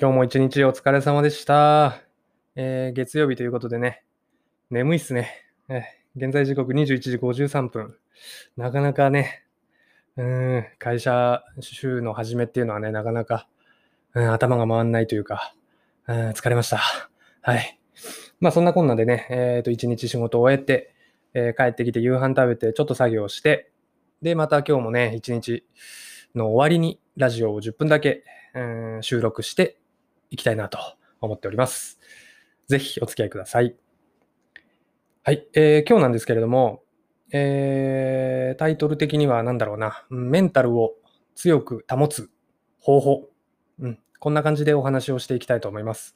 [0.00, 2.04] 今日も一日お疲れ様でした。
[2.54, 4.04] えー月曜日ということでね、
[4.70, 5.44] 眠いっすね。
[5.68, 7.96] えー現在時刻21時53分。
[8.56, 9.42] なかなかね、
[10.16, 13.48] うん、会社週の始めっていうのはね、なかなか、
[14.14, 15.52] うん、頭が回んないというか、
[16.06, 16.80] うん、疲れました。
[17.42, 17.80] はい。
[18.38, 20.94] まあそんなこんなでね、えっ、と、一日仕事を終えて、
[21.34, 23.72] え帰ってきて夕飯食べて、ちょっと作業して、
[24.22, 25.64] で、また今日もね、一日
[26.36, 28.22] の終わりにラジオを10分だけ、
[28.54, 28.60] う
[28.98, 29.76] ん収録して
[30.30, 30.78] いきたいなと
[31.20, 31.98] 思っております。
[32.66, 33.76] ぜひお付き合いください。
[35.22, 36.82] はい、えー今日なんですけれども、
[37.32, 40.94] えータイトル的には何だろうな、メンタルを
[41.34, 42.30] 強く保つ
[42.78, 43.28] 方法、
[43.78, 46.14] うん、こんな感じでお話をしていきたいと思います。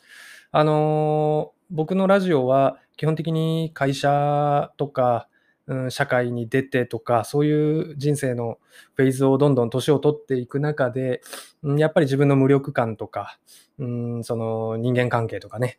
[0.50, 5.28] あのー僕のラジオは基本的に会社とか、
[5.72, 8.58] うん、社会に出てとか、そういう人生の
[8.94, 11.22] フェーズをどんどん年を取っていく中で、
[11.62, 13.38] うんやっぱり自分の無力感とか、
[13.78, 15.78] うん、その人間関係とかね、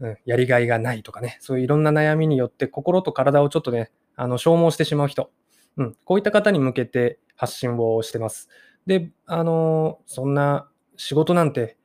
[0.00, 5.30] うん、やりがいがないとかね、そういういろんな悩みによって心と体をちょっとね、あの消耗してしまう人、
[5.76, 8.48] うん、こういった方に向けて発信をしてます。
[8.86, 11.76] で、あのそんな仕事なんて、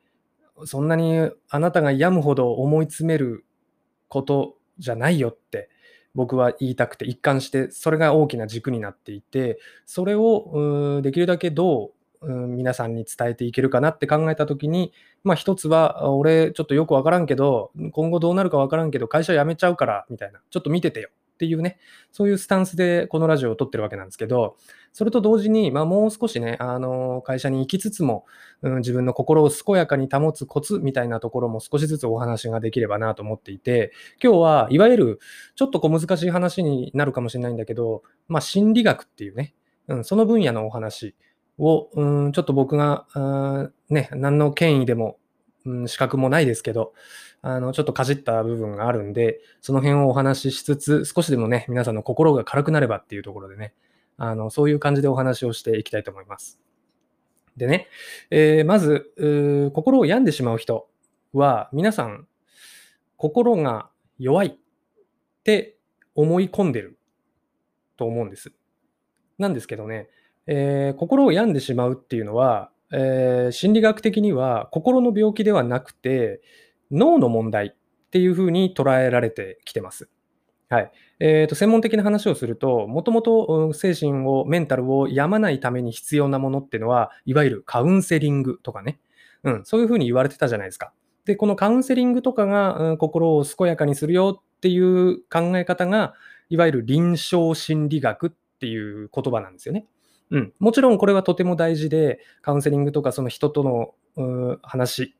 [0.64, 3.44] そんなにあなたが病むほど思い詰める
[4.08, 5.68] ことじゃないよって
[6.14, 14.92] 僕は言いたくて一貫してそれが大きな軸になっていてそれをうできるだけどう皆さんに伝えていけるかなって考えた時に
[15.22, 21.78] まあ一つは俺ちょっとよくわからんけど今後どうなるかわからんけど会社辞めちゃうからみたいなちょっと見ててよっていうね
[22.12, 24.56] そういうスタンスでこのラジオを撮ってるわけなんですけど
[24.94, 28.24] それと同時に、まあ、もう少しねあの会社に行きつつも
[28.64, 33.92] うん、自分の心を健やかに保つコツみたいなところも少しずつお話ができればなと思っていて
[34.22, 35.20] 今日はいわゆる
[35.54, 39.54] ちょっと小難しい話になるかもしれないんだけど、まあ、心理学っていうね、
[39.88, 41.14] うん、その分野のお話
[41.58, 45.18] を、うん、ちょっと僕が、あね、何の権威でも、
[45.66, 46.94] うん、資格もないですけど
[47.42, 53.74] あのちょっとかじった部分があるんでその辺をお話ししつつ少しでもね皆さんの心が軽くなればっていうところでね
[54.16, 56.60] あのそういう感じでお話をしていきたいと思います。
[57.56, 57.88] でね、
[58.30, 59.12] えーまず、
[59.74, 60.88] 心を病んでしまう人
[61.32, 62.26] は、皆さん、
[63.16, 64.56] 心が弱いっ
[65.44, 65.76] て
[66.14, 66.98] 思い込んでる
[67.96, 68.52] と思うんです。
[69.38, 70.08] なんですけどね、
[70.46, 76.42] えー心を病んでしまうっていうのは、えー心理学的には心の病気ではなくて、
[76.90, 77.70] 脳の問題っ
[78.10, 80.08] ていうふうに捉えられてきてます。
[80.74, 80.90] はい。
[81.20, 88.98] えーと、専門的な話をすると、もともと精神を、メンタルを病まないために必要なものっていうのは、いわゆるカウンセリングとかね、
[89.44, 90.92] うん、そういうふうに言われてたじゃないですか。
[91.26, 96.14] で、このカウンセリングとかが、うん心を健やかにするよっていう考え方が、
[96.48, 99.86] いわゆる臨床心理学っていう言葉なんですよね。
[100.30, 103.62] うん、もちろんこれはとても大事で、カウンセリングとかその人と
[104.16, 105.14] の話、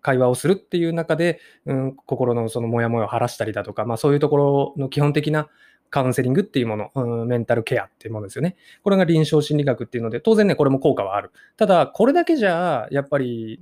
[0.00, 5.48] 会話をするっていう中で、うん、心のそのモヤモヤを晴らしたりだとか、まあ、そういうところの基本的な
[5.90, 8.56] カウンセリングっていうもの、うん、メンタルケアっていうものですよね。
[8.82, 11.32] これが臨床心理学っていうので、当然ね、これも効果はある。
[11.56, 13.60] ただ、これだけじゃ、やっぱり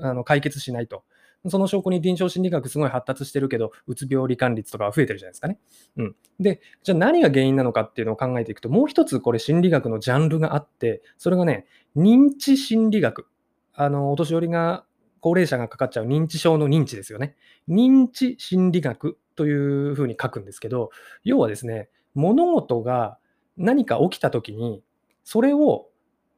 [0.00, 1.04] あの解決しないと。
[1.48, 5.58] その証拠に臨床心理学すごい発達してるけど、うつ病罹患率とかは増えてるじゃないですかね。
[5.96, 6.16] うん。
[6.40, 11.66] で、じゃあ何が原因なのかっていうのを考えていくと、もう一つこれ心理学のジャンルがあって、それがね、
[11.96, 13.26] 認知心理学。
[13.74, 14.84] あの、お年寄りが、
[15.26, 17.34] 高齢者がかかっちゃう認知症の認知ですよね。
[17.68, 19.52] 認知心理学とい
[19.90, 20.90] うふうに書くんですけど、
[21.24, 23.18] 要はですね、物事が
[23.56, 24.84] 何か起きたときに、
[25.24, 25.88] それを、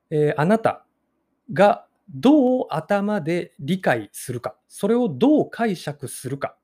[0.08, 0.86] えーあなた
[1.52, 6.56] がどう頭で理解するか、それをどう解釈するか、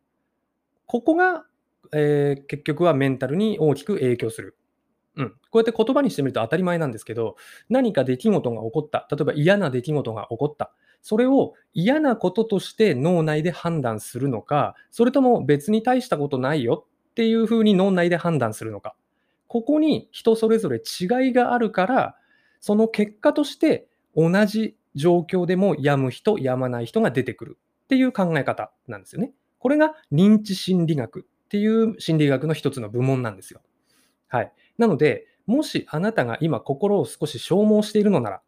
[0.86, 1.44] ここが、
[1.92, 4.56] えー結局はメンタルに大きく影響する。
[5.16, 7.36] うん、こうやって言葉にしてみると当たり前なんですけど、
[7.68, 10.72] 何か出来事が起こった、例えば嫌な出来事が起こった、
[11.04, 18.96] それを嫌なこととして脳内で判断するのか、それとも別に大したことないよっていうふうに脳内で判断するのか。
[19.46, 22.16] ここに人それぞれ違いがあるから、
[22.58, 23.86] その結果として
[24.16, 29.32] 同じ状況でも病む人、病まない人が出てくるっていう考え方なんですよね。
[29.58, 33.60] これが認知心理学っていう心理学の一つの部門なんですよ。
[34.28, 34.50] はい。
[34.78, 38.40] なので、もしあなたが今心を少し消耗しているのなら、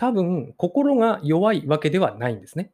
[0.00, 2.70] 多分心が弱いわけではないんですね。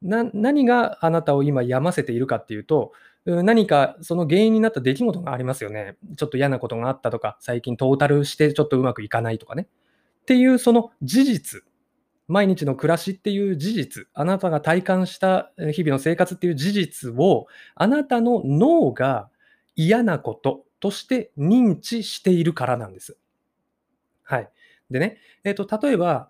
[0.00, 2.92] 何があなたを今病ませているかっていうと、
[3.24, 5.96] 何かその原因になった出来事がありますよね。
[6.16, 9.66] ちょっと嫌なことがあったとか、最近トータルしてちょっとうまくいかないとかね。
[10.22, 11.64] っていうその事実、
[12.28, 19.30] 毎日の暮らしっていう事実、あなたが体感した日々の生活っていう事実を、あなたの脳が
[19.74, 23.18] 嫌なこととして認知しているからなんです。
[24.22, 24.50] はい。
[24.90, 26.28] でね、えっ、と、例えば、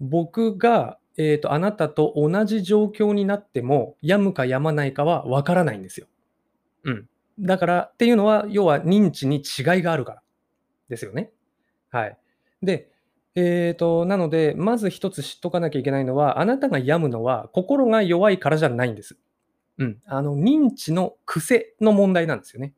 [0.00, 6.06] 僕がえーと、あなたと同じ状況になっても、病むか病まないかはわからないんですよ。
[6.84, 7.08] うん。
[7.38, 10.22] だから、っていうのは、要は認知に違いがあるから
[10.88, 11.30] ですよね。
[11.90, 12.18] はい。
[12.62, 12.90] で、
[13.36, 19.16] えーと、なので、まず一つ知っとかなきゃいけないのは、あなたが病むのは心が弱いからじゃないんです。
[19.78, 19.98] うん。
[20.06, 22.74] あの、認知の癖の問題なんですよね。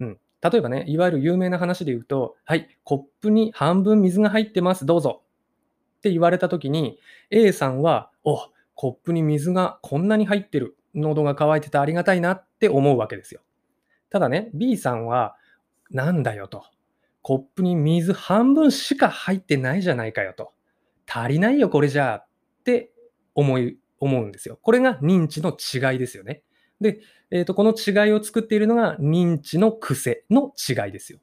[0.00, 0.18] うん。
[0.42, 5.22] 例えばね、いわゆる有名な話で言うと、はい、コップに半分水が入ってます、どうぞ。
[5.98, 6.98] って言われたときに、
[7.30, 8.38] A さんは、お
[8.74, 10.76] コップに水がこんなに入ってる。
[10.94, 13.40] 喉が渇いててありがたいなって思うわけですよ。
[14.10, 15.36] ただね、B さんは、
[15.90, 16.64] なんだよと。
[17.22, 20.52] コップに水半分しか入ってないじゃないかよと。
[21.06, 22.26] 足りないよ、これじゃあっ
[22.64, 22.92] て
[23.34, 24.58] 思い、思うんですよ。
[24.62, 26.42] これが認知の違いですよね。
[26.80, 31.18] で、えーと、この違いを作っているのが認知の癖の違いですよ。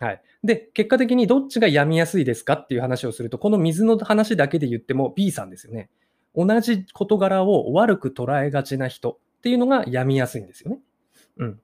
[0.00, 0.22] はい。
[0.46, 5.90] で、結果的にどっちが病みやすいですかっていう話をすると、この水の話だけで言っても B さんですよね。
[6.34, 10.78] 同じ事柄を悪く捉えがちな人っていうのが病みやすいんですよね。
[11.38, 11.60] うん。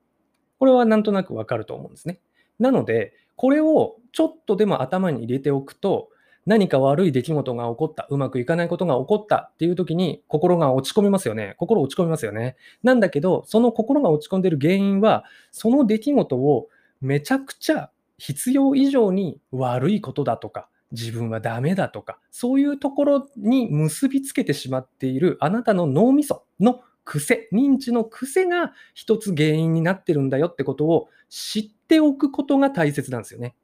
[0.59, 2.19] これはなんとなくわかると思うんですね。
[2.59, 6.09] なので、これをちょっとでも頭に入れておくと、
[6.45, 11.55] 何か悪い出来事が起こった、うまくいかないことが起こったっていう時に心が落ち込みますよね。
[11.57, 12.57] 心落ち込みますよね。
[12.83, 16.67] なんだけど、その心が落ち込んでる原因は、その出来事を
[16.99, 33.55] めちゃくちゃ必要以上に悪いことだとか、自分はダメだとか、そういうところに結びつけてしまっているあなたの脳みその癖、認知の癖が一つ原因になってるんだよってことを知っておくことが大切なんですよね。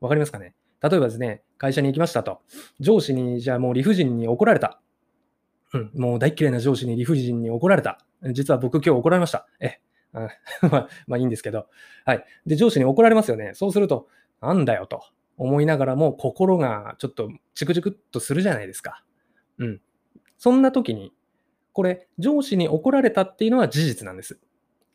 [0.00, 0.54] わかりますかね？
[0.82, 2.40] 例えばですね、会社に行きましたと。
[2.80, 4.80] 上司に、じゃあもう理不尽に怒られた。
[5.72, 8.04] うん、もう大嫌いな上司に理不尽に怒られた。
[8.32, 9.46] 実は僕今日怒られました。
[9.60, 9.78] え、
[10.62, 11.66] まあ、まあいいんですけど。
[12.04, 12.24] はい。
[12.46, 13.52] で、上司に怒られますよね。
[13.54, 14.08] そうすると、
[14.40, 15.02] なんだよと
[15.36, 19.04] 思いながらも心がちょっとチクチクっとするじゃないですか。
[19.58, 19.80] うん。
[20.38, 21.12] そんな時に、
[21.72, 24.38] これ、上司に怒られたっていうのは事実なんです。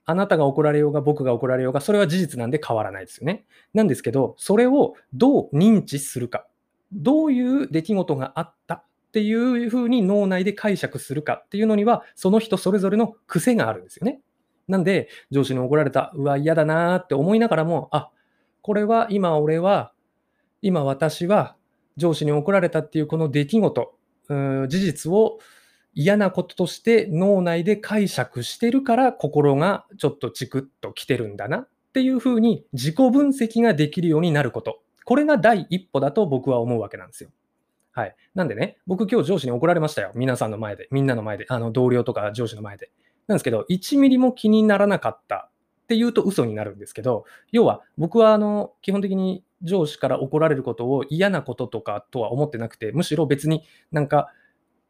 [0.06, 3.46] あなたが怒られようが僕が怒られようが、それは事実なんで変わらないですよね。
[3.74, 6.48] なんですけど、それをどう認知するか、
[6.94, 14.22] どういう出来事があったっていうふうに脳内で解釈するかっていうのには、その人それぞれの癖があるんですよね。
[14.68, 18.10] なんで、上司に怒られた、うわ、嫌だなーって思いながらも、あ、
[18.62, 19.94] これは今俺は、
[20.62, 21.56] 今私は
[21.96, 23.96] 上司に怒られたっていうこの出来事、
[24.30, 25.40] う事実を
[25.94, 34.82] 嫌なこととして脳内で解釈してるから心がちょっとチクッと来てるんだなっていうふうに自己分析ができるようになること。
[35.06, 37.32] これが第一歩だと僕は思うわけなんですよ。
[37.94, 38.16] はい。
[38.36, 40.12] なんでね、僕今日上司に怒られましたよ。
[40.14, 42.92] 皆さんの前で、みんなの前で、あの同僚とか上司の前で。
[43.28, 45.50] なんですけど、1ミリも気にならなかった
[45.84, 54.32] っていうと嘘になるんですけど、要は僕はあの基本的に上司から怒られることを嫌なこととかとは思ってなくて、むしろ別になんか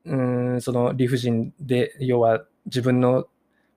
[0.07, 3.27] うんその理不尽で、要は自分の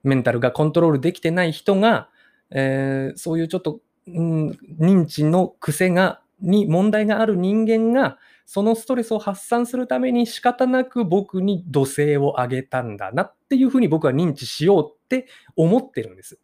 [0.02, 2.08] メンタルがコントロールできてない人が、
[2.50, 8.18] えー、そういうちょっと、うん、認知の癖が、に問題がある人間が、
[8.52, 16.40] そのストレスを発散するために仕方なく僕に土星を上げたんだなっていうふうに僕は認知しようって思ってるんです。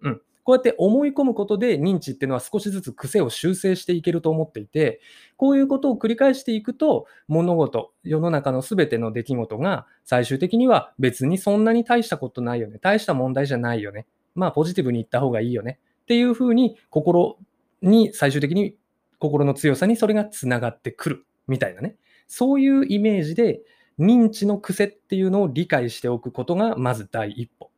[0.00, 0.22] うん。
[0.42, 5.02] こうやって思い込むことで認知っていうのは少しずつ癖を修正していけると思っていて、
[5.36, 12.78] こういうことを繰り返していくと、物事、世の中の全ての出来事が最終的には別にそんなに大したことないよね。
[12.80, 14.06] 大した問題じゃないよね。
[14.34, 15.78] まあポジティブに言った方がいいよね。
[16.04, 17.36] っていうふうに心
[17.82, 18.76] に最終的に
[19.18, 21.96] 心の強さにそれがつながってくるみたいなね。
[22.28, 23.60] そういうイメージで
[23.98, 27.70] 認知の癖っていうのを理解しておくことがまず第一歩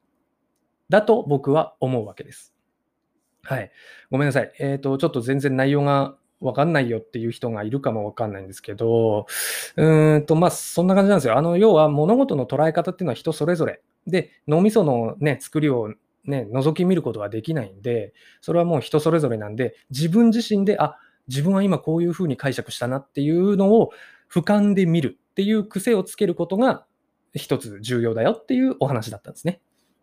[0.89, 2.55] だと僕は思うわけです。
[3.43, 3.73] はい。
[4.11, 4.53] ごめんなさい。
[4.61, 9.27] えっ、と、ちょっと全然内容がわかんないよっていう人がいるかもわかんないんですけど、
[9.77, 11.39] うーんと、まあ、そんな感じなんですよ。
[11.39, 13.81] あの、要は物事の捉え方っていうのは人それぞれ。
[14.07, 20.99] で、脳みそのね、作りをね、覗き見ることはできないんで、それはもう人それぞれなんで、自分自身で、あ、
[21.29, 23.91] 自分は今こういうふうに解釈したなっていうのを
[24.33, 26.85] 俯瞰で見るっていう癖をつけることが
[27.35, 29.61] 一つ重要だよっていうお話だったんですね。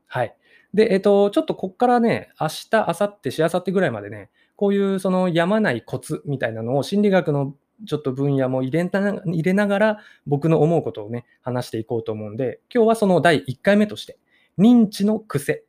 [0.08, 0.36] はい。
[0.74, 7.56] で、えっと、ちょっとこっからね、明日、明後日、しあさってぐらいまでね、こういうそのやまないコツみたいなのを心理学の
[7.88, 9.98] ちょっと分野も入れ入れながら
[10.28, 14.18] 僕の思うことをね、話していこうと思うんで、今日はその第1回目として、
[14.58, 15.64] 認知の癖。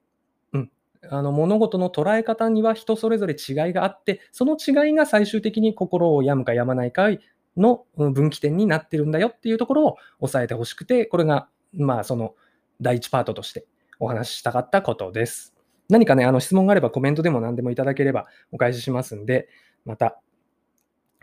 [1.12, 7.08] あの物事の捉え方には人それぞれ違いがあって、その違いが最終的に心を病むか病まないか
[7.56, 12.36] の分岐点になってるんだよっていうところを押さえてほしくて、これが、まあその
[12.80, 13.66] 第1パートとして
[13.98, 15.54] お話ししたかったことです。
[15.88, 19.48] 何かね、あの質問があればコメントでも何でもいただければお返ししますんで、
[19.84, 20.20] また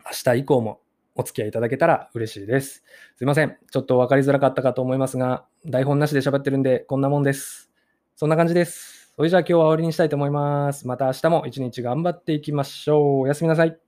[0.06, 0.82] 明日以降も
[1.16, 2.84] お付き合いいただけたら嬉しいです。
[3.16, 3.58] すいません。
[3.72, 7.72] ちょっと分かりづらかったかと思いますが、台本なしで喋ってるんで、こんなもんです。
[8.18, 8.97] そんな感じです。
[9.18, 10.88] それじゃあ今日は終わりにしたいと思います。
[10.88, 13.20] また明日も一日頑張っていきましょう。
[13.22, 13.87] おやすみなさい。